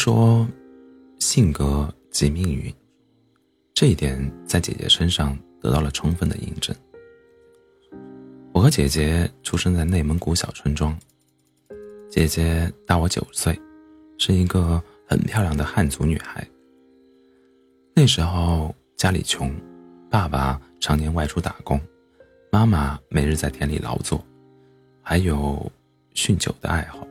[0.00, 0.48] 说，
[1.18, 2.74] 性格即命运，
[3.74, 6.74] 这一点在姐姐身上得到了充分的印证。
[8.54, 10.98] 我和姐姐出生在内蒙古小村庄，
[12.08, 13.60] 姐姐大我九岁，
[14.16, 16.48] 是一个很漂亮的汉族女孩。
[17.94, 19.54] 那时候家里穷，
[20.08, 21.78] 爸爸常年外出打工，
[22.50, 24.24] 妈妈每日在田里劳作，
[25.02, 25.70] 还有
[26.14, 27.06] 酗酒的爱好，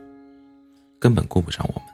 [0.98, 1.89] 根本顾不上我们。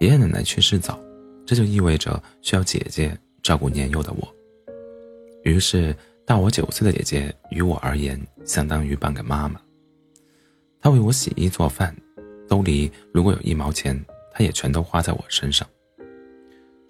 [0.00, 0.98] 爷爷奶奶去世早，
[1.44, 4.34] 这就意味着需要姐姐照顾年幼的我。
[5.42, 9.60] 于是，大我九岁的姐姐于我而言，相当于半个妈妈。
[10.80, 11.92] 她为我洗衣做饭，
[12.46, 14.00] 兜里如果有一毛钱，
[14.32, 15.66] 她也全都花在我身上。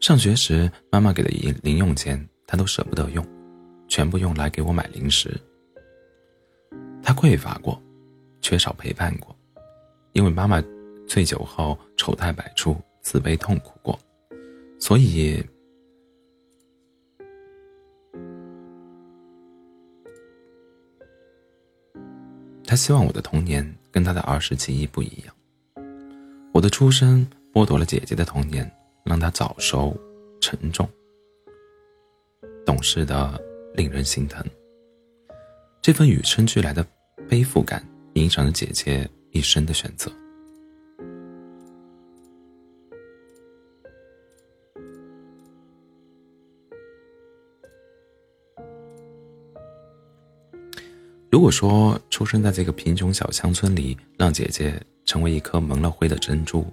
[0.00, 3.26] 上学时，妈妈给的零零用钱，她都舍不得用，
[3.88, 5.34] 全部用来给我买零食。
[7.02, 7.80] 她匮乏过，
[8.42, 9.34] 缺少陪伴过，
[10.12, 10.62] 因为妈妈
[11.06, 12.76] 醉酒后丑态百出。
[13.08, 13.98] 自卑痛苦过，
[14.78, 15.42] 所以
[22.66, 25.34] 他希望我的童年跟他的儿时记忆不一样。
[26.52, 28.70] 我的出生剥夺了姐姐的童年，
[29.06, 29.98] 让她早熟、
[30.38, 30.86] 沉重、
[32.66, 33.40] 懂事的
[33.72, 34.44] 令人心疼。
[35.80, 36.86] 这份与生俱来的
[37.26, 37.82] 背负感，
[38.16, 40.12] 影响了姐姐一生的选择。
[51.48, 56.70] 果说出生在这个贫穷小乡村里，让姐姐成为一颗蒙了灰的珍珠，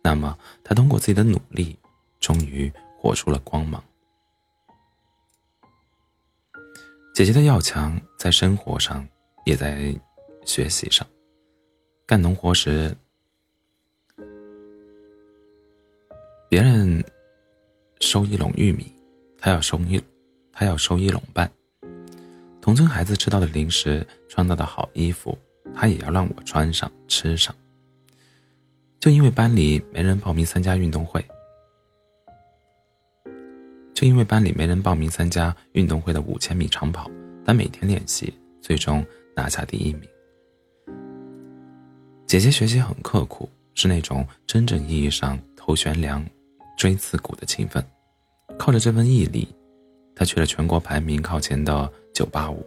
[0.00, 1.76] 那么她通过自己的努力，
[2.20, 3.82] 终于活出了光芒。
[7.12, 9.04] 姐姐的要强，在生活上，
[9.44, 9.92] 也在
[10.44, 11.04] 学习上。
[12.06, 12.96] 干农活时，
[16.48, 17.04] 别人
[17.98, 18.86] 收一垄玉米，
[19.36, 20.00] 她要收一，
[20.52, 21.50] 她要收一垄半。
[22.62, 25.36] 同村孩子吃到的零食，穿到的好衣服，
[25.74, 27.52] 他也要让我穿上吃上。
[29.00, 31.20] 就因为班里没人报名参加运动会，
[33.92, 37.10] 就因为班里没人报名参加运动会的五千米长跑，
[37.44, 40.08] 但每天练习，最终拿下第一名。
[42.28, 46.24] 姐姐学习很刻苦，是那种真正意义上头悬梁、
[46.78, 47.84] 锥刺股的勤奋，
[48.56, 49.48] 靠着这份毅力，
[50.14, 51.92] 她去了全国排名靠前的。
[52.22, 52.64] 九八五。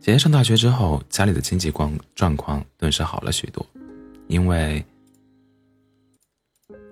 [0.00, 3.64] 姐姐上大学之后，家里的经济状状况顿时好了许多，
[4.26, 4.84] 因为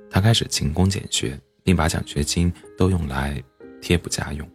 [0.08, 3.42] 她开始勤工俭学，并把奖学金都用来
[3.82, 4.48] 贴补家用。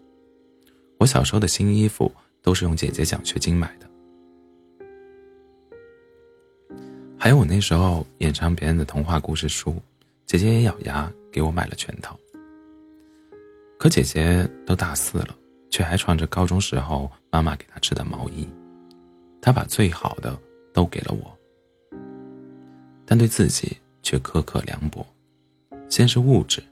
[0.97, 2.09] 我小时候的新衣服
[2.41, 3.89] 都是用姐姐奖学金买的，
[7.19, 9.75] 还有我那时候演唱别人的童话故事书，
[10.25, 12.17] 姐姐也咬牙给我买了全套。
[13.77, 15.35] 可姐姐都大四了，
[15.69, 18.47] 却还穿着高中时候妈妈给她织的毛衣。
[19.41, 20.35] 她把最好的
[20.73, 21.37] 都给了我，
[23.05, 25.05] 但对自己却苛刻凉薄。
[25.89, 26.63] 先是物质，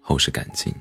[0.00, 0.72] 后是感情。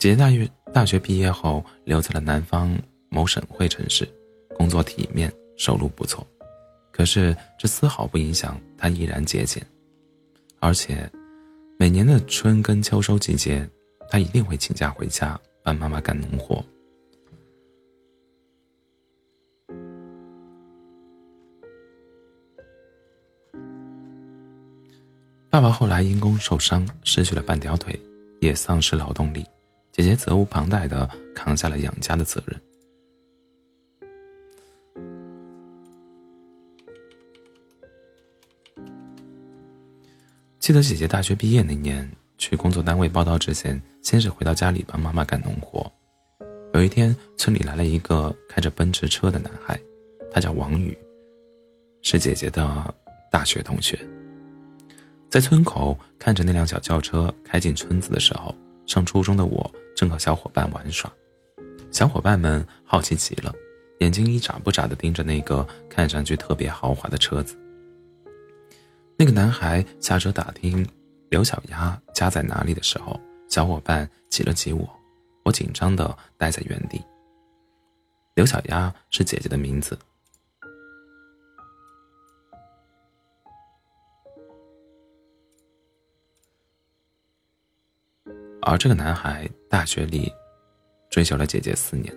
[0.00, 2.76] 姐姐大学大学毕业后留在了南方
[3.08, 4.08] 某省会城市，
[4.56, 6.26] 工作体面，收入不错。
[6.90, 9.64] 可是这丝毫不影响她依然节俭，
[10.58, 11.08] 而且
[11.78, 13.68] 每年的春耕秋收季节。
[14.10, 16.64] 他一定会请假回家帮妈妈干农活。
[25.50, 27.98] 爸爸后来因公受伤，失去了半条腿，
[28.40, 29.44] 也丧失劳动力。
[29.90, 32.60] 姐姐责无旁贷的扛下了养家的责任。
[40.58, 42.08] 记得姐姐大学毕业那年。
[42.38, 45.90] 去工作单位报道之前，先是回到家里帮妈妈干农活。
[46.72, 49.78] 有一天，村里来了一个开着奔驰车的男孩，
[50.30, 50.96] 他叫王宇，
[52.02, 52.94] 是姐姐的
[53.30, 53.98] 大学同学。
[55.28, 58.54] 在村口看着那辆小轿车开进村子的时候，
[58.86, 61.12] 上初中的我正和小伙伴玩耍，
[61.90, 63.52] 小伙伴们好奇极了，
[63.98, 67.56] 眼睛一眨不眨地盯着那个看上去特别豪华的车子。
[69.16, 70.86] 那个男孩下车打听。
[71.30, 74.88] 刘小丫家在哪里的时候，小伙伴挤了挤我，
[75.44, 77.04] 我紧张的待在原地。
[78.34, 79.98] 刘小丫是姐姐的名字，
[88.62, 90.32] 而这个男孩大学里
[91.10, 92.14] 追求了姐姐四年，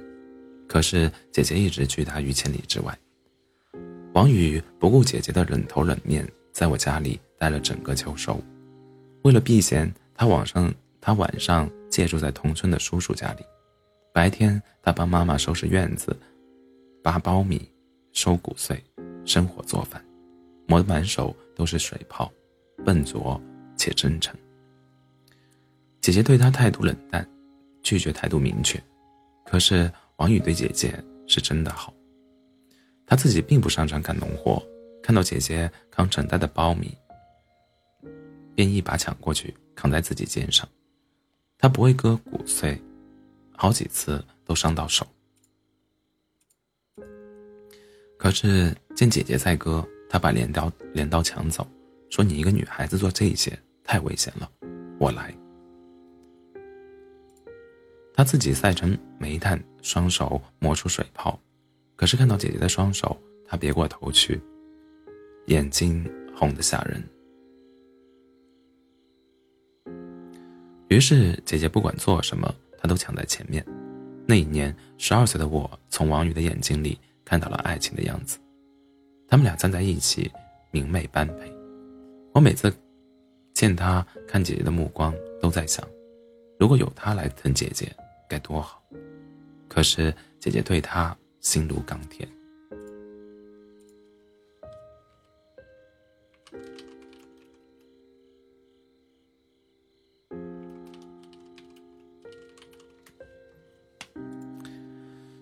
[0.70, 2.98] 可是姐姐一直拒他于千里之外。
[4.14, 8.42] 王宇不顾姐姐的冷头冷面，在我家里待了整个秋收。
[9.24, 13.46] 为了避嫌，他晚上他晚上借住在同村的叔叔家里，
[14.12, 16.16] 白天他帮妈妈收拾院子、
[17.04, 17.70] 拔苞米、
[18.14, 18.84] 收谷穗、
[19.24, 20.04] 生火做饭，
[20.68, 22.32] 磨得满手都是水泡，
[22.84, 23.40] 笨拙
[23.78, 24.36] 且真诚。
[26.02, 27.28] 姐姐对他态度冷淡，
[27.84, 28.82] 拒绝态度明确，
[29.46, 30.94] 可是王宇对姐姐
[31.28, 31.94] 是真的好。
[33.06, 34.64] 他自己并不擅长干农活，
[35.04, 36.98] 看到姐姐扛整袋的苞米。
[38.56, 40.68] 便一把抢过去，扛在自己肩上。
[41.58, 42.80] 他不会割谷穗，
[43.52, 45.06] 好几次都伤到手。
[48.18, 51.66] 可是见姐姐在割，他把镰刀镰刀抢走，
[52.10, 54.52] 说：“你一个女孩子做这些太危险了，
[55.00, 55.34] 我来。”
[58.14, 61.40] 他自己晒成煤炭，双手磨出水泡。
[61.96, 64.40] 可是看到姐姐的双手，他别过头去，
[65.48, 67.02] 眼睛红得吓人。
[70.92, 73.66] 于是，姐姐不管做什么，他都抢在前面。
[74.28, 78.38] 那一年，十二岁的我从王宇的眼睛里看到了爱情的样子。
[79.26, 80.30] 他们俩站在一起，
[80.70, 81.50] 明媚般配。
[82.34, 82.70] 我每次
[83.54, 85.88] 见他看姐姐的目光，都在想，
[86.60, 87.90] 如果有他来疼姐姐，
[88.28, 88.84] 该多好。
[89.70, 92.28] 可是姐姐对他心如钢铁。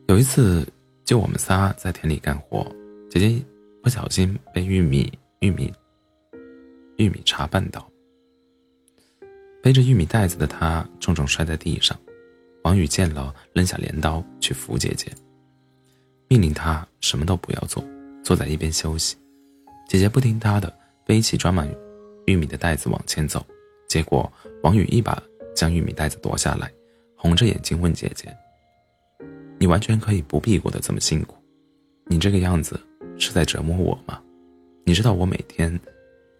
[0.10, 0.68] 有一次，
[1.06, 2.66] 就我们仨在田里干活，
[3.12, 3.46] 姐姐
[3.84, 5.08] 不小心被玉米
[5.38, 5.72] 玉米
[6.98, 7.88] 玉米茬绊倒，
[9.62, 11.96] 背着玉米袋子的她重重摔在地上。
[12.64, 15.12] 王宇见了，扔下镰刀去扶姐姐，
[16.28, 17.86] 命令她什么都不要做，
[18.24, 19.16] 坐在一边休息。
[19.88, 20.76] 姐姐不听他的，
[21.06, 21.72] 背起装满
[22.26, 23.46] 玉米的袋子往前走，
[23.88, 24.28] 结果
[24.64, 25.22] 王宇一把
[25.56, 26.68] 将玉米袋子夺下来，
[27.16, 28.36] 红着眼睛问姐姐。
[29.60, 31.36] 你完全可以不必过得这么辛苦，
[32.06, 32.80] 你这个样子
[33.18, 34.22] 是在折磨我吗？
[34.86, 35.78] 你知道我每天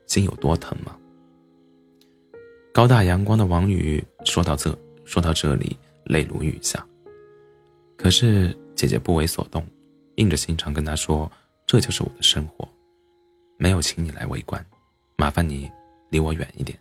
[0.08, 0.96] 心有多疼吗？
[2.74, 4.74] 高大阳光的王宇说到这
[5.04, 6.84] 说到这里，泪如雨下。
[7.98, 9.68] 可是姐姐不为所动，
[10.16, 11.30] 硬着心肠跟他说
[11.68, 12.66] ：“这就是我的生活，
[13.58, 14.66] 没有请你来围观，
[15.18, 15.70] 麻烦你
[16.10, 16.80] 离我远一点。”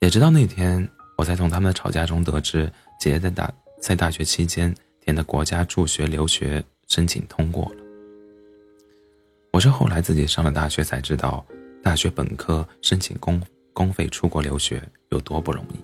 [0.00, 0.86] 也直到那天，
[1.16, 3.50] 我才从他们的吵架中得知，姐姐在打。
[3.80, 7.82] 在大学期间填的国家助学留学申请通过了。
[9.52, 11.44] 我是后来自己上了大学才知道，
[11.82, 13.42] 大学本科申请公
[13.72, 15.80] 公费出国留学有多不容易。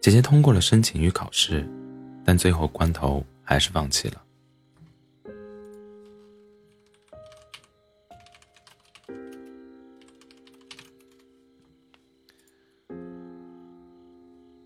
[0.00, 1.68] 姐姐通过了申请与考试，
[2.24, 4.22] 但最后关头还是放弃了，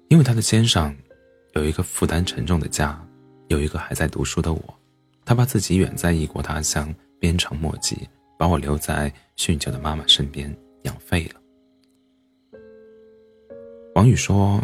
[0.08, 0.94] 因为她的肩上。
[1.58, 3.04] 有一个负担沉重的家，
[3.48, 4.78] 有一个还在读书的我，
[5.24, 8.08] 他把自己远在异国他乡，鞭长莫及，
[8.38, 11.40] 把我留在酗酒的妈妈身边养废了。
[13.96, 14.62] 王宇说：“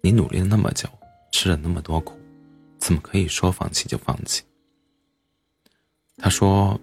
[0.00, 0.88] 你努力了那么久，
[1.30, 2.18] 吃了那么多苦，
[2.78, 4.42] 怎么可以说放弃就放弃？”
[6.16, 6.80] 他说：“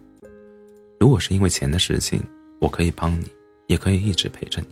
[0.99, 2.23] 如果是因为钱的事情，
[2.59, 3.25] 我可以帮你，
[3.65, 4.67] 也可以一直陪着你，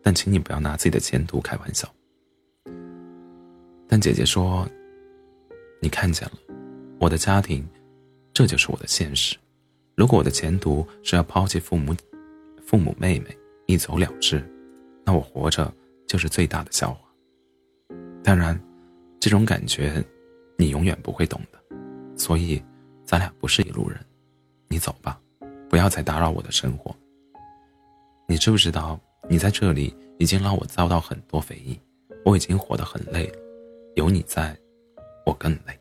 [0.00, 1.92] 但请你不要拿自己的前途开玩笑。”
[3.92, 4.66] 但姐姐说
[5.78, 6.32] ：“你看见了，
[6.98, 7.62] 我的家庭，
[8.32, 9.36] 这就是我的现实。
[9.94, 11.94] 如果我的前途是要抛弃父母、
[12.64, 14.42] 父母妹妹一走了之，
[15.04, 15.70] 那我活着
[16.08, 17.00] 就是最大的笑话。
[18.24, 18.58] 当然，
[19.20, 20.02] 这种感觉，
[20.56, 21.58] 你永远不会懂的。
[22.16, 22.62] 所以，
[23.04, 24.00] 咱俩不是一路人。
[24.68, 25.20] 你走吧，
[25.68, 26.96] 不要再打扰我的生活。
[28.26, 31.78] 你知不知道，你在这里已经让我遭到很多非议，
[32.24, 33.38] 我已经活得很累了。”
[33.94, 34.56] 有你在，
[35.26, 35.78] 我更累。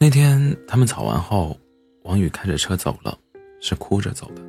[0.00, 1.58] 那天他们吵完后，
[2.04, 3.18] 王宇开着车走了，
[3.60, 4.47] 是哭着走的。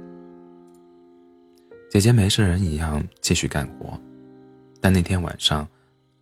[1.89, 3.99] 姐姐没事人一样继续干活，
[4.79, 5.67] 但那天晚上，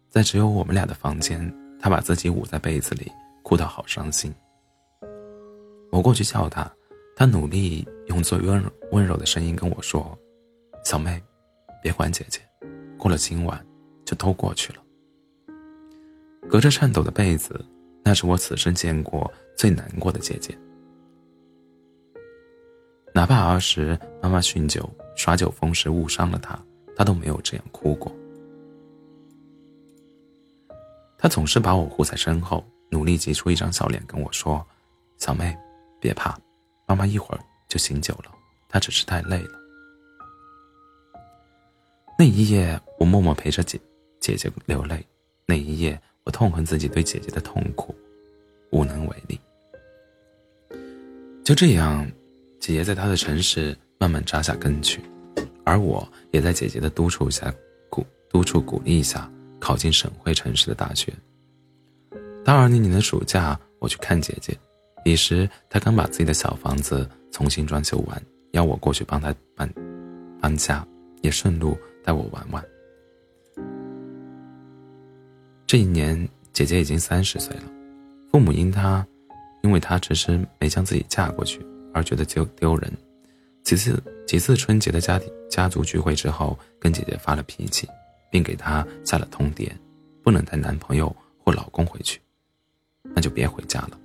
[0.08, 3.12] 在只有我们俩的房间，她把自己捂在被子里，
[3.44, 4.34] 哭得好伤心。
[5.92, 6.72] 我过去叫她，
[7.18, 10.18] 她努力用最温温柔的声音跟我说
[10.86, 11.22] ：“小妹，
[11.84, 12.40] 别管姐姐，
[12.98, 13.62] 过了今晚
[14.06, 14.80] 就都过去了。”
[16.48, 17.60] 隔着颤抖的被子，
[18.06, 20.58] 那是我此生见过最难过的姐姐。
[23.18, 26.56] 哪怕儿时妈妈酗酒、耍酒疯时误伤了她，
[26.96, 28.16] 她都没有这样哭过。
[31.18, 34.64] 她总是把我护在身后，努力挤出一张笑脸跟我说
[35.18, 35.58] ：“小妹，
[36.00, 36.38] 别怕，
[36.86, 38.32] 妈妈一会儿就醒酒了，
[38.70, 39.60] 她只是太累了。”
[42.20, 43.80] 那一夜，我默默陪着姐
[44.20, 45.04] 姐姐流泪。
[45.48, 47.96] 那一夜，我痛恨自己对姐姐的痛苦，
[48.70, 49.42] 无能为力。
[51.44, 52.08] 就这样，
[52.60, 55.02] 姐姐在她的城市慢慢扎下根去，
[55.64, 57.54] 而我也在姐姐的督促下、
[57.90, 61.14] 鼓督促鼓励下，考进省会城市的大学。
[62.44, 64.58] 大二那年的暑假，我去看姐姐，
[65.04, 68.22] 彼时她刚把自己的小房子重新装修完，
[68.52, 69.70] 邀我过去帮她搬
[70.40, 70.86] 搬家，
[71.22, 71.78] 也顺路。
[72.08, 72.64] 带我玩玩。
[75.66, 76.18] 这一年，
[76.54, 77.64] 姐姐已经三十岁了，
[78.32, 79.06] 父母因她，
[79.62, 81.60] 因为她迟迟没将自己嫁过去
[81.94, 82.92] 而觉得丢丢人。
[83.64, 87.88] 几次几次春节的家庭家族聚会之后，跟姐姐发了脾气，
[88.32, 89.70] 并给她下了通牒，
[90.24, 91.14] 不能带男朋友
[91.44, 92.22] 或老公回去，
[93.04, 94.00] 那就别回家了。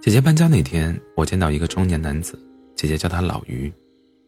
[0.00, 2.38] 姐姐搬家那天，我见到一个中年男子，
[2.74, 3.72] 姐姐叫他老于。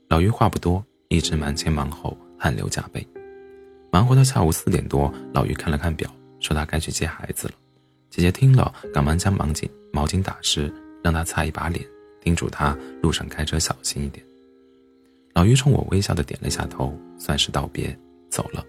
[0.09, 3.05] 老于话不多，一直忙前忙后，汗流浃背。
[3.91, 6.09] 忙活到下午四点多，老于看了看表，
[6.41, 7.55] 说他该去接孩子了。
[8.15, 11.85] 姐姐听了，赶忙将毛巾毛巾打湿，让他擦一把脸，
[12.21, 14.25] 叮嘱他路上开车小心一点。
[15.33, 17.99] 老于冲我微笑的点了下头，算是道别，
[18.31, 18.65] 走了。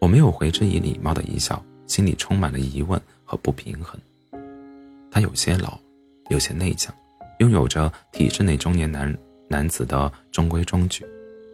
[0.00, 4.00] 我没有回之以礼貌的一笑，心里充满了疑问和不平衡。
[5.10, 5.78] 他有些老，
[6.30, 6.94] 有些内向，
[7.40, 9.14] 拥有着体制内中年男。
[9.50, 11.04] 男子的中规中矩，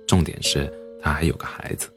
[0.07, 1.89] 重点是他还有个孩子。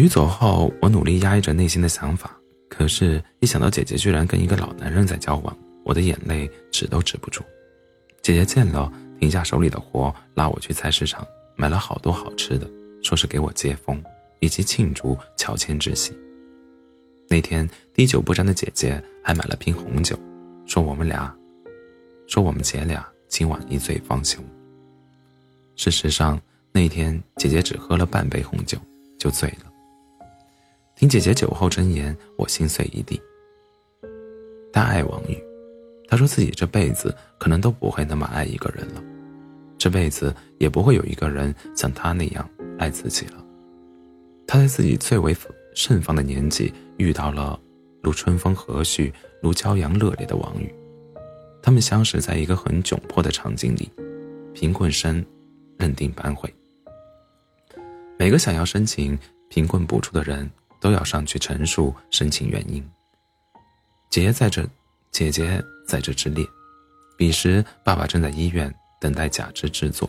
[0.00, 2.34] 老于走后，我努力压抑着内心的想法，
[2.70, 5.54] 可是，一想到姐姐居然跟一个老男人在交往，
[5.84, 7.42] 我的眼泪止都止不住。
[8.22, 11.22] 姐姐见了，停下手里的活，拉我去菜市场
[11.54, 12.66] 买了好多好吃的，
[13.02, 14.02] 说是给我接风，
[14.38, 16.18] 以及庆祝乔迁之喜。
[17.28, 20.18] 那天滴酒不沾的姐姐还买了瓶红酒，
[20.64, 21.30] 说我们俩，
[22.26, 24.38] 说我们姐俩今晚一醉方休。
[25.76, 26.40] 事实上，
[26.72, 28.78] 那天姐姐只喝了半杯红酒
[29.18, 29.69] 就醉了。
[31.00, 33.18] 听姐姐酒后真言，我心碎一地。
[34.70, 35.42] 她爱王宇，
[36.06, 39.02] 她说自己这辈子可能都不会那么爱一个人了，
[39.78, 42.46] 这辈子也不会有一个人像她那样
[42.78, 43.42] 爱自己了。
[44.46, 45.34] 她在自己最为。
[45.72, 47.58] 盛放的年纪遇到了
[48.02, 50.68] 如春风和煦、如骄阳热烈的王宇，
[51.62, 53.88] 他们相识在一个很窘迫的场景里，
[54.52, 55.24] 贫困生
[55.78, 56.52] 认定班会。
[58.18, 59.16] 每个想要申请
[59.48, 60.50] 贫困补助的人
[60.80, 62.82] 都要上去陈述申请原因。
[64.08, 64.66] 姐姐在这，
[65.10, 66.44] 姐姐在这之列。
[67.16, 70.08] 彼时，爸爸正在医院等待假肢制作。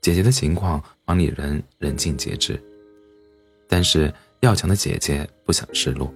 [0.00, 2.62] 姐姐的情况，房里人人尽皆知，
[3.68, 4.12] 但是。
[4.42, 6.12] 要强的姐姐不想失落，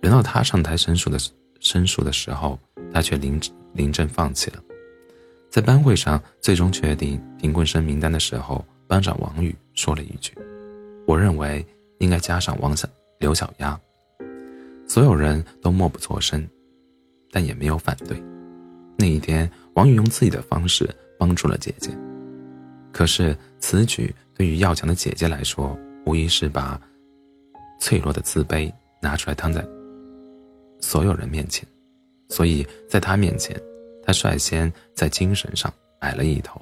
[0.00, 1.18] 轮到她上台申诉的
[1.60, 2.58] 申诉的时候，
[2.90, 3.38] 她却临
[3.74, 4.62] 临阵放弃了。
[5.50, 10.32] 在班会上最终确定贫困生名单的时候，班长王宇说了一句
[11.06, 11.62] ：“我认为
[11.98, 12.88] 应该加上王小
[13.18, 13.78] 刘小丫。”
[14.88, 16.48] 所有人都默不作声，
[17.30, 18.22] 但也没有反对。
[18.96, 20.88] 那一天，王宇用自己的方式
[21.18, 21.90] 帮助了姐姐。
[22.92, 26.80] 可是此举对于要强的姐姐来说，无疑是把。
[27.80, 29.64] 脆弱的自卑拿出来摊在
[30.80, 31.64] 所有人面前，
[32.28, 33.56] 所以在他面前，
[34.02, 36.60] 他率先在精神上矮了一头。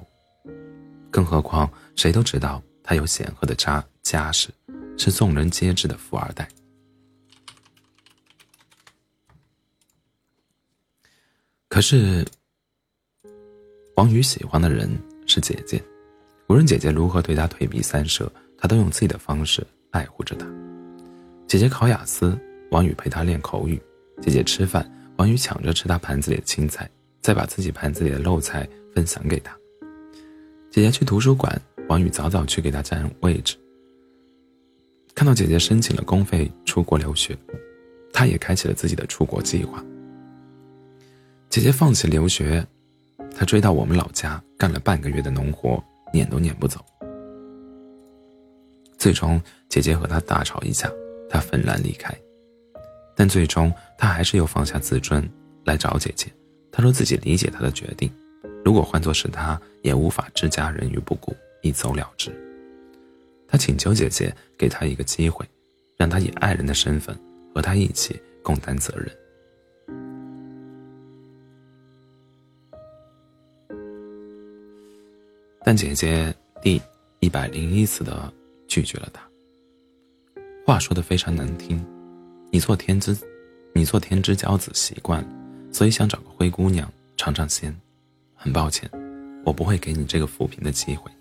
[1.09, 4.49] 更何况，谁都知道他有显赫的家家世，
[4.97, 6.47] 是众人皆知的富二代。
[11.69, 12.25] 可是，
[13.95, 14.89] 王宇喜欢的人
[15.27, 15.81] 是姐姐，
[16.49, 20.47] 无论姐姐如何对他退避三舍，他都用自己的方式爱护着她。
[21.45, 22.37] 姐姐考雅思，
[22.71, 23.77] 王宇陪她练口语；
[24.21, 26.89] 姐姐吃饭，王宇抢着吃她盘子里的青菜，
[27.21, 29.55] 再把自己盘子里的漏菜分享给她。
[30.71, 33.55] 姐姐去图书馆，王宇早早去给她占位置。
[35.17, 37.35] 看到姐姐申请了公费出国留学，
[38.13, 39.83] 他也开启了自己的出国计划。
[41.49, 42.63] 姐姐放弃留学，
[43.35, 45.83] 他追到我们老家干了半个月的农活，
[46.13, 46.85] 撵都撵不走。
[48.99, 50.87] 最终，姐姐和他大吵一架。
[51.27, 52.15] 他愤然离开，
[53.15, 55.27] 但最终他还是又放下自尊
[55.65, 56.31] 来找姐姐。
[56.71, 58.09] 他说自己理解她的决定，
[58.63, 62.31] 如果换作是他，也无法置家人于不顾，一走了之。
[63.47, 65.45] 他请求姐姐给他一个机会，
[65.95, 67.17] 让他以爱人的身份
[67.55, 69.09] 和他一起共担责任。
[75.63, 76.81] 但姐姐第
[77.19, 78.31] 一百零一次的
[78.67, 79.21] 拒绝了他。
[80.65, 81.85] 话说的非常难听，
[82.51, 83.17] 你做天之，
[83.73, 85.29] 你做天之骄子习惯了，
[85.71, 87.75] 所以想找个灰姑娘尝尝鲜。
[88.33, 88.89] 很抱歉，
[89.43, 91.11] 我不会给你这个扶贫的机会。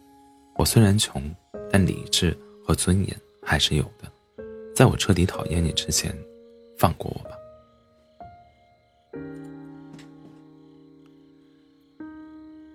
[0.57, 1.23] 我虽然穷，
[1.71, 4.11] 但理智和尊严还是有的。
[4.75, 6.17] 在我彻底讨厌你之前，
[6.79, 7.37] 放过我吧。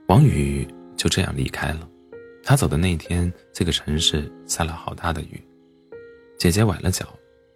[0.08, 0.68] 王宇。
[0.98, 1.90] 就这样离开了。
[2.44, 5.44] 他走的那天，这个城市下了好大的雨。
[6.38, 7.08] 姐姐崴了脚，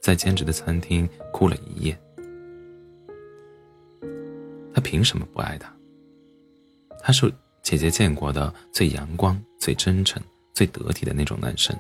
[0.02, 1.96] 在兼职的餐厅哭了一夜。
[4.74, 5.72] 他凭什么不爱她？
[7.04, 7.32] 他是
[7.66, 10.22] 姐姐见过的最阳光、最真诚、
[10.54, 11.76] 最得体的那种男生。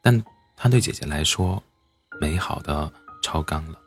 [0.00, 0.24] 但
[0.56, 1.62] 他对姐姐来说，
[2.18, 2.90] 美好的
[3.22, 3.78] 超纲了。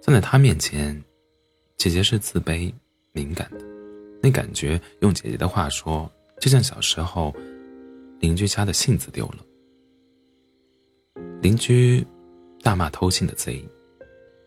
[0.00, 0.98] 站在他面前，
[1.76, 2.72] 姐姐是自卑、
[3.12, 3.58] 敏感的。
[4.22, 6.10] 那感觉，用姐姐的话说，
[6.40, 7.30] 就像小时候
[8.20, 9.44] 邻居家的杏子丢了，
[11.42, 12.04] 邻居
[12.62, 13.62] 大骂偷杏的贼，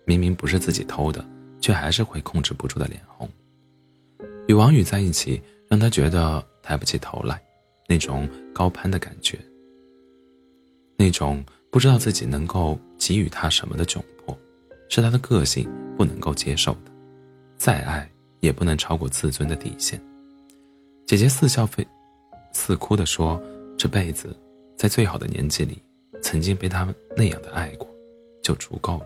[0.03, 1.24] 明明不是自己偷的，
[1.62, 3.30] 却还是会控制不住的脸红。
[4.48, 7.41] 与王宇在一起，让他觉得抬不起头来，
[7.88, 9.39] 那种高攀的感觉，
[10.98, 14.38] 那种不知道自己能够给予他什么的窘迫，
[14.89, 16.91] 是他的个性不能够接受的。
[17.57, 18.10] 再爱。
[18.41, 20.01] 也不能超过自尊的底线。
[21.05, 21.88] 姐姐似笑非，
[22.53, 23.39] 似哭的说
[23.77, 24.36] ：“这辈子，
[24.75, 25.79] 在最好的年纪里，
[26.24, 27.88] 曾经被他那样的爱过，
[28.41, 29.05] 就足够了。”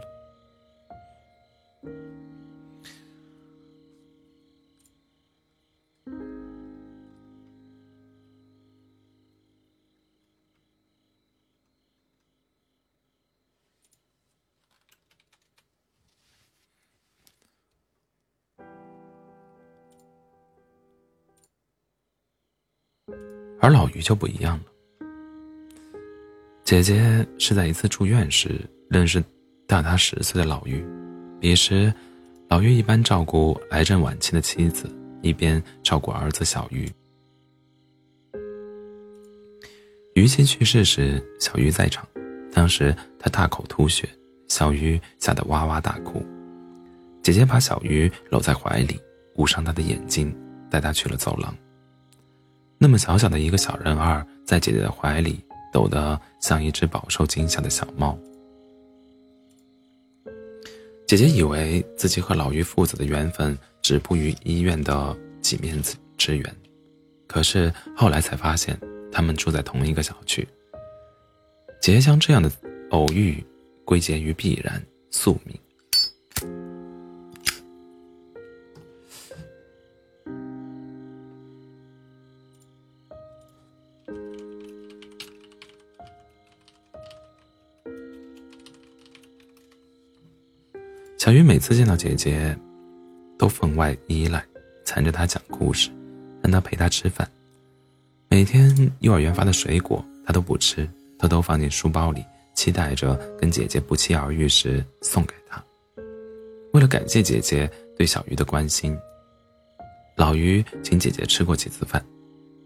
[23.65, 25.07] 而老于就不一样了。
[26.63, 29.23] 姐姐是在一次住院时认识
[29.65, 30.85] 大他十岁的老于，
[31.39, 31.91] 彼时，
[32.47, 34.87] 老于一般照顾癌症晚期的妻子，
[35.23, 36.87] 一边照顾儿子小于。
[40.13, 42.07] 于妻去世时，小鱼在场，
[42.53, 44.07] 当时他大口吐血，
[44.47, 46.23] 小鱼吓得哇哇大哭。
[47.23, 49.01] 姐姐把小鱼搂在怀里，
[49.37, 50.31] 捂上他的眼睛，
[50.69, 51.51] 带他去了走廊。
[52.85, 55.43] 那么小小的一个小人儿，在姐姐的怀里
[55.73, 58.15] 抖得像一只饱受惊吓的小猫。
[61.07, 65.81] 姐姐以为自己和老于父子的缘分止步于医院的几面
[66.15, 66.55] 之缘，
[67.25, 68.79] 可是后来才发现，
[69.11, 70.47] 他们住在同一个小区。
[71.81, 72.51] 姐姐将这样的
[72.91, 73.43] 偶遇
[73.83, 75.59] 归结于必然宿命。
[91.25, 92.55] 小鱼每次见到姐姐，
[93.35, 94.45] 都分外依赖，
[94.85, 95.89] 缠着她讲故事，
[96.43, 97.27] 让她陪她吃饭。
[98.29, 105.59] 每天幼儿园发的水果，她都不吃，偷偷放进书包里，期待着跟姐姐不期而遇时送给她。
[106.73, 108.95] 为了感谢姐姐对小鱼的关心，
[110.17, 112.05] 老于请姐姐吃过几次饭。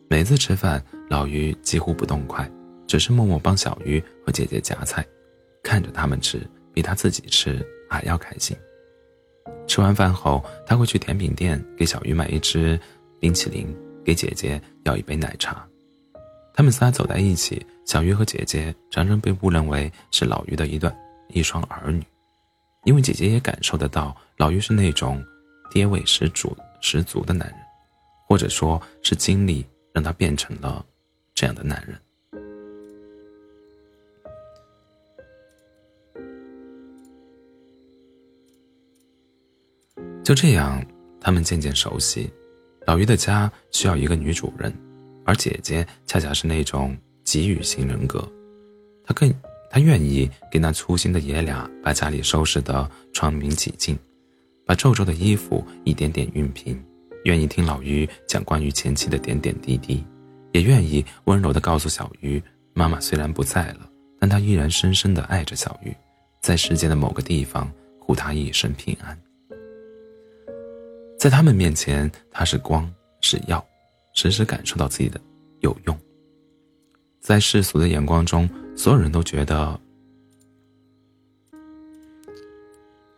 [0.10, 2.46] 每次吃饭，老于几乎不动筷，
[2.88, 5.06] 只是默默帮小鱼和姐姐夹菜，
[5.64, 7.66] 看着他们吃，比他自己吃。
[7.90, 8.56] 还要开心。
[9.68, 12.80] 吃完饭后，他会去甜品店给小鱼买一只
[13.20, 13.76] 冰淇淋，
[14.06, 15.68] 给姐姐要一杯奶茶。
[16.54, 20.96] 他们仨走在一起，小鱼和姐姐常常被误认为是老于的一段
[21.30, 22.04] 一双儿女，
[22.84, 25.24] 因为姐姐也感受得到老于是那种
[25.72, 27.58] 爹味十足十足的男人，
[28.28, 30.86] 或者说是经历让他变成了
[31.34, 31.98] 这样的男人。
[40.30, 40.80] 就这样，
[41.20, 42.32] 他们渐渐熟悉。
[42.86, 44.72] 老于的家需要一个女主人，
[45.26, 48.20] 而姐姐恰恰是那种给予型人格。
[49.04, 49.34] 她更，
[49.72, 53.98] 她愿意给那粗心的爷俩把家里收拾得窗明几净，
[54.68, 56.80] 把皱皱的衣服一点点熨平，
[57.24, 60.06] 愿意听老于讲关于前妻的点点滴滴，
[60.52, 62.40] 也愿意温柔地告诉小鱼，
[62.76, 63.90] 妈妈虽然不在了，
[64.20, 65.92] 但她依然深深地爱着小鱼，
[66.40, 69.20] 在世界的某个地方护她一生平安。
[71.20, 73.64] 在他们面前，他是光，是药，
[74.14, 75.20] 时时感受到自己的
[75.60, 76.00] 有用。
[77.20, 79.78] 在世俗的眼光中，所有人都觉得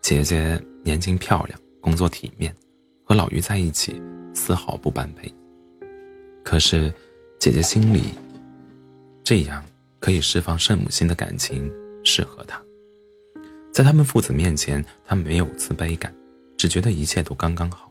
[0.02, 2.52] 姐姐年轻漂亮，工作体面，
[3.04, 4.02] 和老于在一起
[4.34, 5.32] 丝毫不般配。
[6.44, 6.92] 可是，
[7.40, 8.16] 姐姐心里，
[9.24, 9.64] 这样
[10.00, 11.72] 可以释放圣母心的感情
[12.04, 12.60] 适合他。
[13.72, 16.12] 在他们父子面前，他没有自卑感，
[16.58, 17.91] 只觉得一切都刚刚好。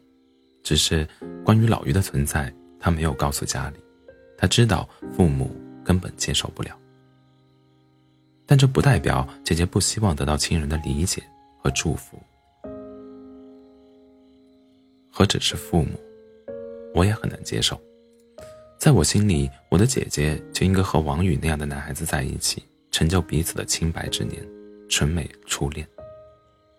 [0.70, 1.04] 只是
[1.44, 3.76] 关于老于的存在，他没有告诉家里。
[4.38, 5.50] 他知道父母
[5.84, 6.78] 根本接受不了，
[8.46, 11.24] 但这不代表姐姐不希望得到亲人的理解
[11.58, 12.22] 和祝福。
[15.10, 15.98] 何止是父母，
[16.94, 17.76] 我也很难接受。
[18.78, 24.40] 在我心里，我的姐姐就应该和王宇那样的男孩子在一起，成就彼此的清白之年，
[24.88, 25.84] 纯美初恋。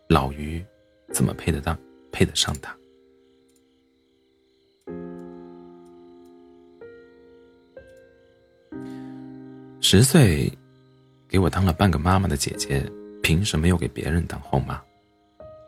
[0.08, 0.64] 老于，
[1.12, 1.78] 怎么配得上？
[2.10, 2.74] 配得上他？
[9.84, 10.50] 十岁，
[11.28, 12.88] 给我当了半个妈妈的姐姐，
[13.24, 14.80] 凭什么又给别人当后妈？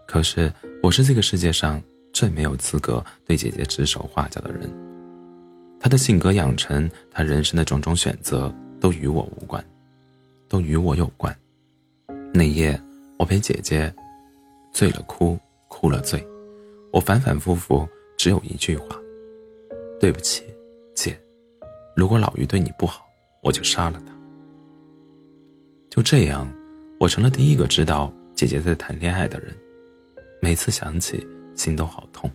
[0.08, 1.82] 可是我是这个世界上
[2.14, 4.72] 最没有资格对姐姐指手画脚的人。
[5.80, 9.66] 她的性格养成，她人生的种种选择，都与我无关，
[10.48, 11.36] 都与我有关。
[12.32, 12.80] 那夜，
[13.18, 13.92] 我陪姐姐
[14.72, 16.24] 醉了哭，哭了醉，
[16.92, 18.96] 我反反复复只有一句话：
[20.00, 20.44] 对不起，
[20.94, 21.20] 姐。
[21.96, 23.03] 如果老于对你不好，
[23.44, 24.14] 我就杀了他。
[25.90, 26.52] 就这样，
[27.00, 29.56] 我成了第一个知道姐姐在谈恋爱的人。
[30.42, 31.26] 每次想起，
[31.56, 32.30] 心都好痛。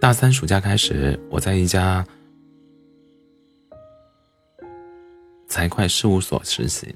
[0.00, 2.06] 大三暑假开始，我在一家
[5.48, 6.94] 财会事务所实习。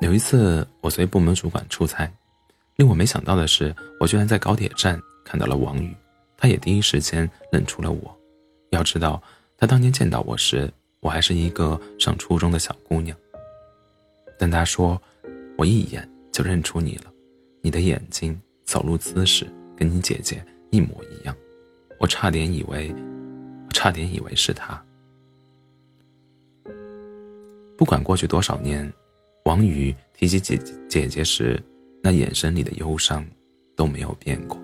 [0.00, 2.08] 有一次，我随部门主管出差，
[2.76, 5.92] 令我没想到的是，我居然在高铁站看到了王宇，
[6.38, 8.18] 他也第一时间认出了我。
[8.70, 9.22] 要知道，
[9.58, 13.14] 他当年见到我时，我还是一个上初中的小姑娘。
[14.38, 14.98] 但他说，
[15.58, 17.12] 我一眼就认出你了，
[17.60, 19.46] 你的眼睛、走路姿势
[19.76, 20.42] 跟你姐姐。
[20.70, 21.34] 一模一样，
[21.98, 22.94] 我差点以为，
[23.72, 24.78] 差点以为是他。
[27.74, 28.92] 不管过去多少年，
[29.46, 30.58] 王宇提起姐
[30.90, 31.58] 姐姐时，
[32.02, 33.26] 那眼神里的忧伤
[33.74, 34.60] 都没有变过。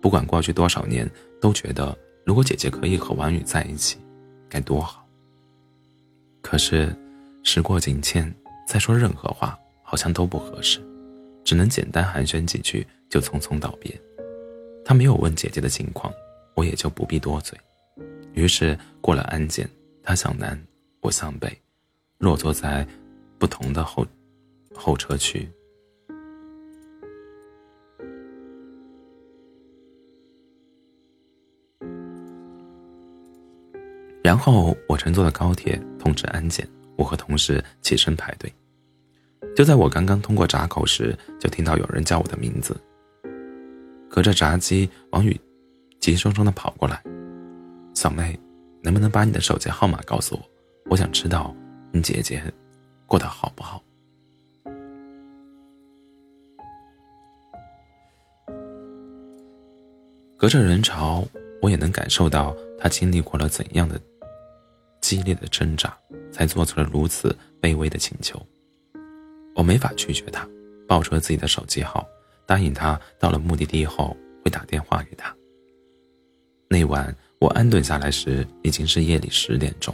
[0.00, 1.08] 不管过去多少年，
[1.40, 3.98] 都觉得如果姐姐可以和王宇在一起，
[4.48, 5.06] 该多好。
[6.40, 6.94] 可是
[7.42, 8.34] 时过境迁，
[8.66, 10.80] 再说任何话好像都不合适，
[11.44, 14.00] 只能简单寒暄几句，就匆匆道别。
[14.84, 16.12] 他没有问姐姐的情况，
[16.54, 17.58] 我也就不必多嘴。
[18.32, 19.68] 于是过了安检，
[20.02, 20.58] 他向南，
[21.00, 21.54] 我向北，
[22.18, 22.86] 落座在
[23.38, 24.06] 不同的候
[24.74, 25.48] 候车区。
[34.30, 36.64] 然后我乘坐的高铁通知安检，
[36.96, 38.48] 我和同事起身排队。
[39.56, 42.80] 就在我刚刚通过闸口时，就听到有人叫我的名字。
[44.08, 45.36] 隔着闸机，王宇
[45.98, 47.02] 急匆匆的跑过来
[47.92, 48.38] ：“小妹，
[48.84, 50.42] 能不能把你的手机号码告诉我？
[50.92, 51.52] 我想知道
[51.90, 52.40] 你姐姐
[53.06, 53.82] 过得好不好。”
[60.38, 61.26] 隔着人潮，
[61.60, 64.00] 我也能感受到他经历过了怎样的
[65.10, 65.92] 激烈的挣扎，
[66.30, 68.40] 才做出了如此卑微的请求。
[69.56, 70.48] 我没法拒绝他，
[70.86, 72.06] 报出了自己的手机号。
[72.46, 75.34] 答应他，到了目的地后会打电话给他。
[76.68, 79.92] 那晚我安顿下来时，已经是夜里十点钟。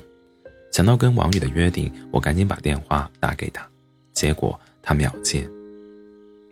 [0.71, 3.67] 想到跟王宇的约定，我赶紧把电话打给他，
[4.13, 5.49] 结果他秒接。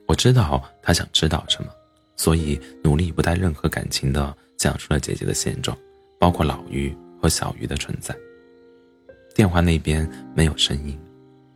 [0.09, 1.71] 我知道他想知道什么，
[2.17, 5.77] 所以努力不带任何感情的讲述了姐姐的现状，
[6.19, 8.17] 包括老于和小鱼的存在。
[9.35, 10.97] 电话那边没有声音，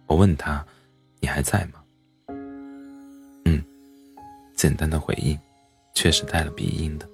[0.06, 0.66] 我问他
[1.20, 1.80] ：“你还在吗？”
[3.46, 3.62] 嗯
[4.56, 5.38] 简单的回应，
[5.94, 7.08] 却是带了鼻音的。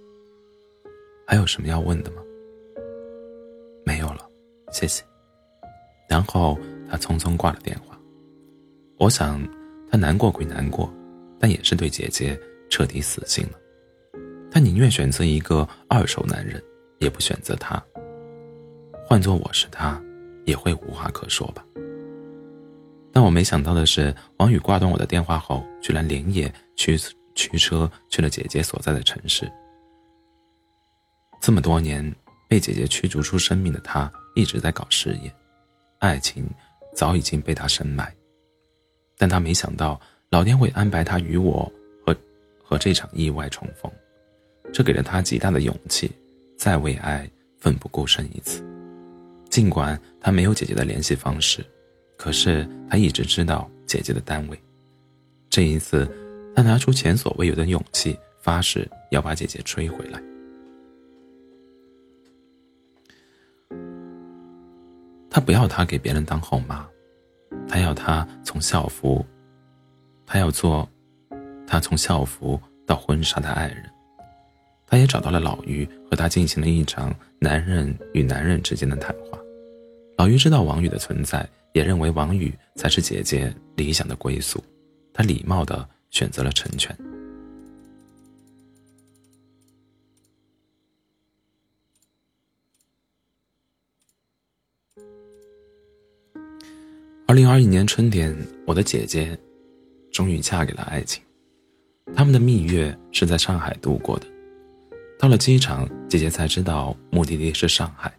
[1.27, 2.23] 还有什么要问的吗？
[3.85, 4.27] 没有了，
[4.73, 5.05] 谢谢。
[6.09, 6.59] 然后
[6.91, 7.99] 他匆匆挂了电话。
[8.99, 9.47] 我想，
[9.91, 10.91] 他难过归难过，
[11.39, 13.59] 但也是对姐姐彻底死心了。
[14.51, 16.63] 他宁愿选择一个二手男人，
[17.01, 17.83] 也不选择他。
[19.07, 20.03] 换做我是他，
[20.45, 21.65] 也会无话可说吧。
[23.13, 26.99] 但我没想到的是，王宇挂断我的电话后，居然连夜驱。
[27.37, 29.51] 驱车去了姐姐所在的城市。
[31.41, 32.15] 这么多年
[32.49, 35.35] 被姐姐驱逐出生命的他，一直在搞事业，
[35.99, 36.49] 爱情
[36.95, 38.15] 早已经被他深埋。
[39.19, 41.69] 但他没想到，老天会安排他与我
[42.07, 42.17] 和
[42.63, 43.91] 和这场意外重逢，
[44.73, 46.09] 这给了他极大的勇气，
[46.57, 47.29] 再为爱
[47.59, 48.65] 奋不顾身一次。
[49.55, 51.65] 尽管他没有姐姐的联系方式，
[52.19, 54.61] 可是他一直知道姐姐的单位。
[55.49, 56.11] 这一次，
[56.57, 60.21] 他拿出前所未有的勇气，发誓要把姐姐追回来。
[65.31, 66.85] 他不要她给别人当后妈，
[67.69, 69.25] 他要她从校服，
[70.27, 70.89] 他要做，
[71.65, 73.89] 他从校服到婚纱的爱人。
[74.85, 79.39] 他也找到了老于，和他进行了一场男人与男人之间的谈话。
[80.17, 84.63] 老于知道王宇的存在，也认为王宇才是姐姐理想的归宿。
[85.13, 86.97] 他礼貌的选择了成全。
[97.27, 99.37] 二零二一年春天，我的姐姐
[100.13, 101.23] 终于嫁给了爱情。
[102.15, 104.27] 他们的蜜月是在上海度过的。
[105.19, 108.13] 到了机场，姐姐才知道目的地是上海。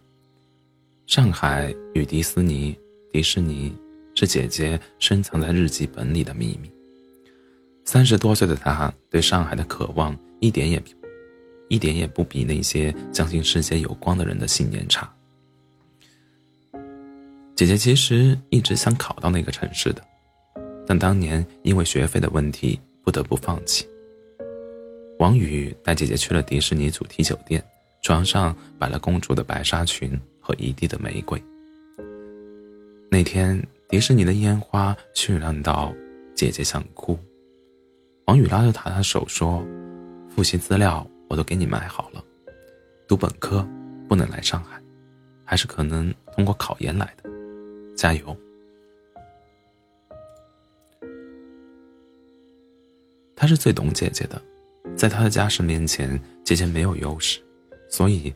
[1.06, 2.76] 上海与迪士尼，
[3.12, 3.72] 迪士尼
[4.16, 6.68] 是姐姐深藏在日记本里的秘密。
[7.84, 10.82] 三十多岁的她对上海的渴望一点也，
[11.68, 15.08] 一点也不比那些相信世界有光的人的信念差。
[17.54, 20.02] 姐姐其实一直想考到那个城市的，
[20.84, 23.86] 但当年因为学费的问题不得不放弃。
[25.20, 27.64] 王宇带姐姐去了迪士尼主题酒店，
[28.02, 31.42] 床上摆了公主的白纱裙和一地的玫瑰。
[33.10, 35.92] 那天迪士尼的烟花绚烂到
[36.36, 37.18] 姐姐想哭。
[38.26, 39.66] 王宇拉着她的手说
[40.30, 42.24] ：“复习资料我都给你买好了，
[43.08, 43.68] 读本科
[44.08, 44.80] 不能来上海，
[45.44, 47.28] 还是可能通过考研来的，
[47.96, 48.36] 加油。”
[53.34, 54.40] 他是最懂姐姐的，
[54.96, 57.40] 在他的家世面前，姐姐没有优势，
[57.88, 58.32] 所以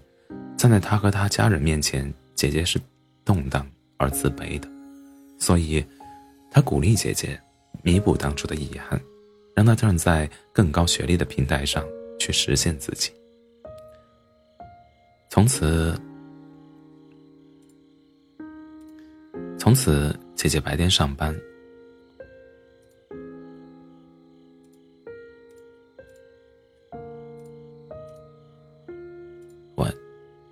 [0.61, 2.79] 站在他和他家人面前，姐姐是
[3.25, 4.69] 动荡而自卑的，
[5.39, 5.83] 所以
[6.51, 7.41] 他鼓励姐姐
[7.83, 9.01] 弥补当初的遗憾。
[9.57, 11.83] 让他站在更高学历的平台上
[12.19, 13.11] 去实现自己。
[15.31, 15.99] 从此，
[19.59, 21.35] 从此，姐姐白天上班，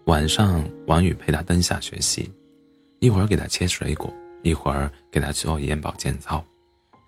[0.08, 2.32] 晚上王宇陪她灯下学习，
[2.98, 4.10] 一会儿给她切水果，
[4.42, 6.42] 一会儿给她做眼保健操。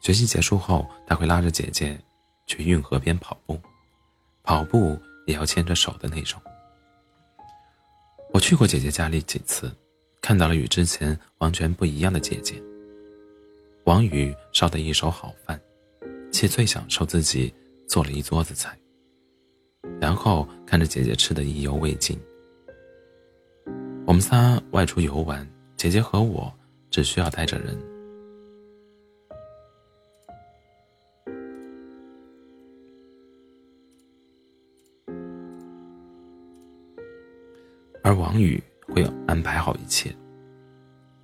[0.02, 1.98] 学习结束后，他会拉着姐姐
[2.46, 3.58] 去运河边跑步，
[4.42, 6.38] 跑步也要牵着手的那种。
[8.34, 9.74] 我去过姐姐家里几次，
[10.20, 12.62] 看到了与之前完全不一样的姐姐。
[13.84, 15.58] 王宇烧的一手好饭，
[16.30, 17.50] 且最享受自己
[17.88, 18.78] 做了一桌子菜，
[19.98, 22.20] 然后看着姐姐吃的意犹未尽。
[24.06, 26.52] 我们仨外出游玩，姐姐和我
[26.90, 27.78] 只需要带着人。
[38.02, 40.12] 而王宇会安排好一切。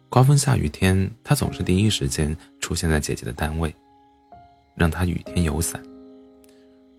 [0.09, 3.75] 刮风下雨天，他总是第一时间出现在姐姐的单位，
[4.77, 5.83] 让她雨天有伞。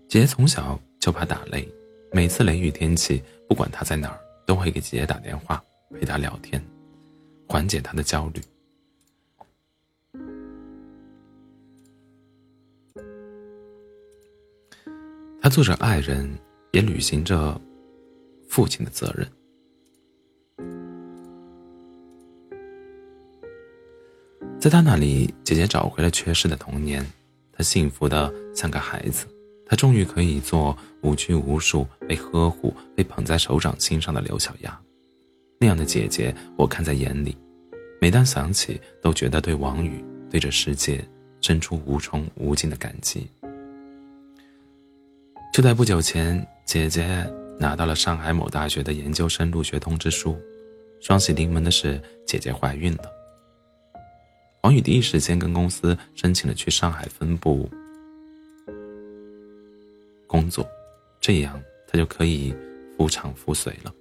[0.06, 1.66] 姐姐从小就怕打雷，
[2.12, 6.62] 每次雷雨天气，不管她在哪儿，都会给姐姐打电话陪她聊天，
[7.48, 8.40] 缓解她的焦虑。
[15.40, 16.28] 他做着爱人，
[16.72, 17.58] 也履行着
[18.48, 19.26] 父亲的责任。
[24.60, 27.06] 在他那里，姐姐找回了缺失的童年，
[27.52, 29.26] 她幸福的像个孩子，
[29.64, 34.78] 她终于可以做无拘无束、被呵护、被捧在手掌心上的刘小丫。
[35.60, 37.36] 那样的姐姐，我看在眼里，
[38.00, 41.04] 每当想起，都觉得对王宇、对这世界，
[41.40, 43.28] 生出无穷无尽的感激。
[45.52, 50.38] 就在不久前，姐姐拿到了上海某大学的研究生入学通知书，
[51.00, 53.10] 双喜临门的是，姐姐怀孕了。
[54.62, 57.68] 王宇第一时间跟公司申请了去上海分部
[60.28, 60.64] 工作，
[61.20, 62.54] 这样他就可以
[62.96, 63.92] 夫唱妇随了。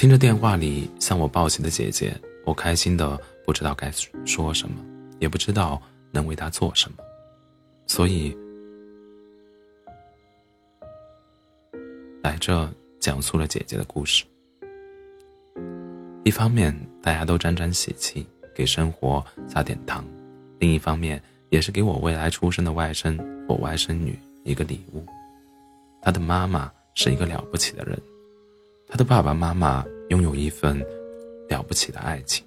[0.00, 3.92] 听着电话里向我报喜的姐姐，我开心的不知道该
[4.24, 4.82] 说什么，
[5.18, 5.78] 也不知道
[6.10, 7.04] 能为她做什么，
[7.86, 8.34] 所以
[12.22, 12.66] 来这
[12.98, 14.24] 讲述了姐姐的故事。
[16.24, 18.26] 一方面，大家都沾沾喜气。
[18.54, 20.02] 给生活撒点糖，
[20.58, 25.04] 另一方面也是给我未来出生的外甥或外甥女一个礼物。
[26.00, 28.00] 他的妈妈是一个了不起的人，
[28.90, 30.76] 他的爸爸妈妈拥有一份
[31.48, 32.44] 了不起的爱情。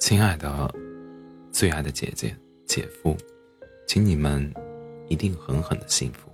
[0.00, 0.68] 亲爱的，
[1.52, 3.16] 最爱的姐姐、姐夫，
[3.86, 4.52] 请你们
[5.08, 6.25] 一定狠狠的幸福。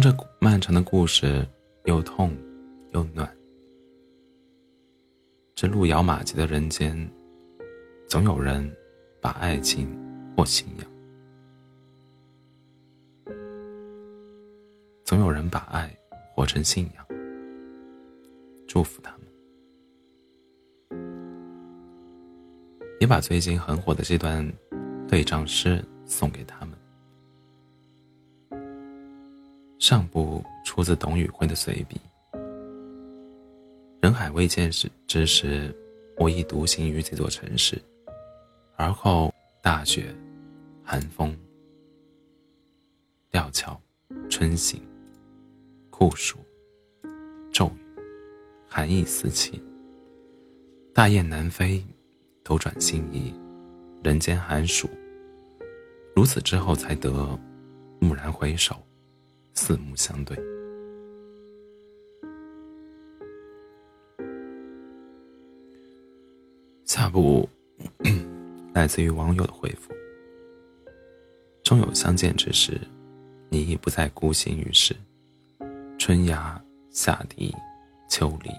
[0.00, 1.46] 这漫长的故事，
[1.84, 2.36] 又痛
[2.92, 3.28] 又暖。
[5.54, 6.96] 这路遥马急的人间，
[8.08, 8.70] 总有人
[9.20, 9.88] 把爱情
[10.36, 10.86] 或信仰，
[15.04, 15.90] 总有人把爱
[16.34, 17.06] 活成信仰。
[18.68, 21.00] 祝福他们，
[23.00, 24.46] 也把最近很火的这段
[25.08, 26.75] 对仗诗送给他们。
[29.88, 31.96] 上部出自董宇辉的随笔。
[34.00, 35.72] 人海未见时之时，
[36.16, 37.80] 我亦独行于这座城市。
[38.74, 40.12] 而后大雪、
[40.82, 41.38] 寒风、
[43.30, 43.80] 料峭、
[44.28, 44.82] 春行、
[45.88, 46.36] 酷暑、
[47.52, 48.00] 骤雨，
[48.66, 49.62] 寒意四起。
[50.92, 51.80] 大雁南飞，
[52.42, 53.32] 斗转星移，
[54.02, 54.90] 人间寒暑。
[56.12, 57.38] 如此之后，才得
[58.00, 58.74] 蓦然回首。
[59.56, 60.36] 四目相对。
[66.84, 67.48] 下部
[68.72, 69.92] 来自于网友的回复：
[71.64, 72.80] 终有相见之时，
[73.48, 74.94] 你已不再孤行于世。
[75.98, 77.52] 春芽、夏笛、
[78.08, 78.50] 秋梨、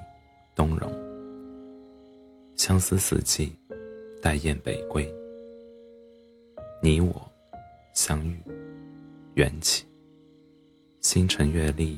[0.55, 0.91] 冬荣，
[2.55, 3.55] 相思四季，
[4.21, 5.09] 待雁北归。
[6.83, 7.31] 你我
[7.93, 8.37] 相遇，
[9.35, 9.86] 缘起。
[11.09, 11.97] 星辰月历，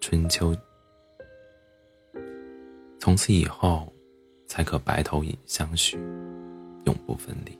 [0.00, 0.52] 春秋，
[2.98, 3.92] 从此以后，
[4.48, 5.96] 才可白头相许，
[6.86, 7.56] 永不分离。